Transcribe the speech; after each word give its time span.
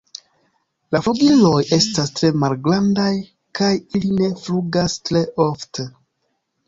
La 0.95 1.01
flugiloj 1.07 1.59
estas 1.77 2.09
tre 2.21 2.31
malgrandaj 2.45 3.11
kaj 3.61 3.71
ili 4.01 4.11
ne 4.23 4.31
flugas 4.47 4.97
tre 5.11 5.23
ofte. 5.51 5.87